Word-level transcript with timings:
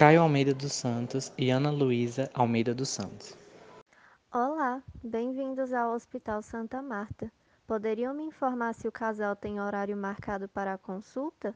Caio 0.00 0.22
Almeida 0.22 0.54
dos 0.54 0.72
Santos 0.72 1.30
e 1.36 1.50
Ana 1.50 1.70
Luísa 1.70 2.30
Almeida 2.32 2.74
dos 2.74 2.88
Santos. 2.88 3.36
Olá, 4.32 4.82
bem-vindos 5.04 5.74
ao 5.74 5.92
Hospital 5.92 6.40
Santa 6.40 6.80
Marta. 6.80 7.30
Poderiam 7.66 8.14
me 8.14 8.22
informar 8.22 8.72
se 8.72 8.88
o 8.88 8.92
casal 8.92 9.36
tem 9.36 9.60
horário 9.60 9.94
marcado 9.94 10.48
para 10.48 10.72
a 10.72 10.78
consulta? 10.78 11.54